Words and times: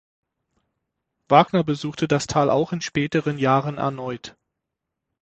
Wagner 1.29 1.63
besuchte 1.63 2.07
das 2.07 2.25
Tal 2.25 2.49
auch 2.49 2.73
in 2.73 2.81
späteren 2.81 3.37
Jahren 3.37 3.77
erneut. 3.77 4.35